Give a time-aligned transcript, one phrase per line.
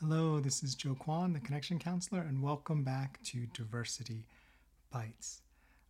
[0.00, 4.26] Hello, this is Joe Kwan, the Connection Counselor, and welcome back to Diversity
[4.92, 5.40] Bites.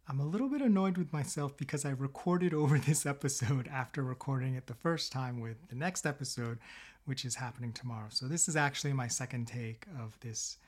[0.07, 4.55] I'm a little bit annoyed with myself because I recorded over this episode after recording
[4.55, 6.59] it the first time with the next episode,
[7.05, 8.07] which is happening tomorrow.
[8.11, 10.59] So, this is actually my second take of this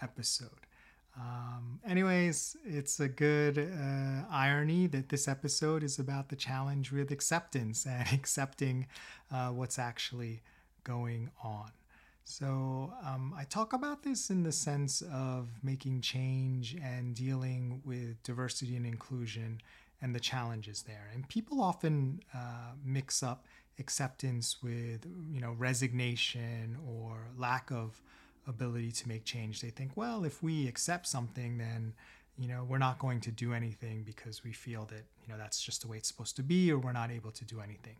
[0.00, 0.64] episode.
[1.18, 7.10] Um, anyways, it's a good uh, irony that this episode is about the challenge with
[7.10, 8.86] acceptance and accepting
[9.30, 10.40] uh, what's actually
[10.82, 11.72] going on.
[12.28, 18.20] So um, I talk about this in the sense of making change and dealing with
[18.24, 19.60] diversity and inclusion
[20.02, 21.08] and the challenges there.
[21.14, 23.46] And people often uh, mix up
[23.78, 28.02] acceptance with, you know, resignation or lack of
[28.48, 29.60] ability to make change.
[29.60, 31.94] They think, well, if we accept something, then
[32.36, 35.62] you know we're not going to do anything because we feel that you know that's
[35.62, 37.96] just the way it's supposed to be, or we're not able to do anything.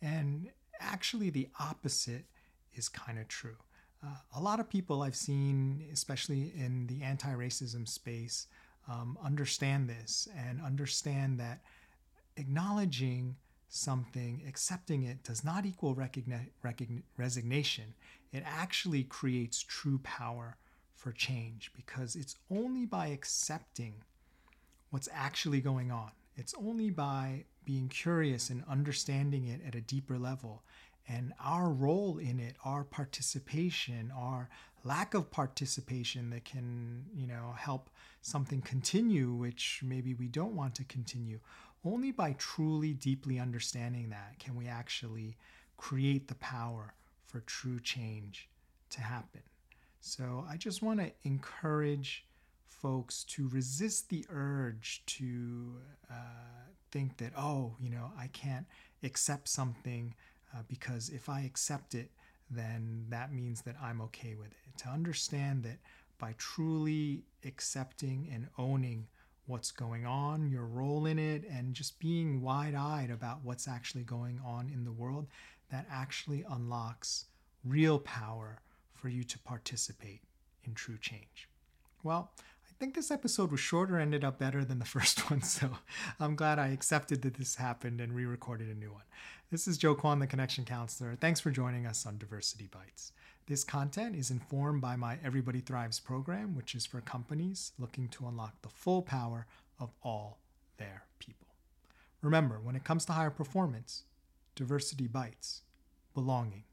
[0.00, 0.50] And
[0.80, 2.24] actually, the opposite
[2.74, 3.56] is kind of true.
[4.04, 8.46] Uh, a lot of people I've seen, especially in the anti racism space,
[8.88, 11.62] um, understand this and understand that
[12.36, 13.36] acknowledging
[13.68, 17.94] something, accepting it, does not equal recogni- recogn- resignation.
[18.32, 20.56] It actually creates true power
[20.94, 23.94] for change because it's only by accepting
[24.90, 26.12] what's actually going on.
[26.36, 30.62] It's only by being curious and understanding it at a deeper level
[31.08, 34.48] and our role in it, our participation, our
[34.84, 37.90] lack of participation that can, you know, help
[38.22, 41.40] something continue, which maybe we don't want to continue.
[41.84, 45.36] Only by truly deeply understanding that can we actually
[45.76, 46.94] create the power
[47.26, 48.48] for true change
[48.90, 49.42] to happen.
[50.00, 52.26] So I just want to encourage
[52.66, 55.76] folks to resist the urge to
[56.10, 56.14] uh,
[56.90, 58.66] think that, oh, you know, I can't
[59.02, 60.14] accept something
[60.54, 62.10] uh, because if I accept it,
[62.50, 64.78] then that means that I'm okay with it.
[64.78, 65.78] To understand that
[66.18, 69.06] by truly accepting and owning
[69.46, 74.04] what's going on, your role in it, and just being wide eyed about what's actually
[74.04, 75.26] going on in the world,
[75.70, 77.26] that actually unlocks
[77.64, 78.60] real power
[78.94, 80.22] for you to participate
[80.64, 81.48] in true change.
[82.02, 82.32] Well,
[82.78, 85.70] think this episode was shorter, ended up better than the first one, so
[86.20, 89.04] I'm glad I accepted that this happened and re recorded a new one.
[89.50, 91.14] This is Joe Kwan, the Connection Counselor.
[91.14, 93.12] Thanks for joining us on Diversity Bites.
[93.46, 98.26] This content is informed by my Everybody Thrives program, which is for companies looking to
[98.26, 99.46] unlock the full power
[99.78, 100.38] of all
[100.78, 101.48] their people.
[102.22, 104.04] Remember, when it comes to higher performance,
[104.54, 105.60] diversity bites,
[106.14, 106.64] belonging.